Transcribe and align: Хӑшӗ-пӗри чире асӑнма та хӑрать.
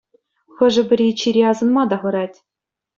Хӑшӗ-пӗри 0.55 1.07
чире 1.19 1.41
асӑнма 1.51 1.83
та 1.89 1.97
хӑрать. 2.01 2.37